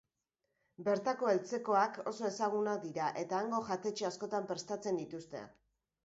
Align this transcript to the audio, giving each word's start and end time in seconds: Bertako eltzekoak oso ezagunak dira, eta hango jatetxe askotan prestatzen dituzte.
Bertako 0.85 1.27
eltzekoak 1.33 1.99
oso 2.11 2.25
ezagunak 2.29 2.79
dira, 2.85 3.09
eta 3.25 3.41
hango 3.41 3.59
jatetxe 3.67 4.07
askotan 4.09 4.49
prestatzen 4.53 4.97
dituzte. 5.03 5.43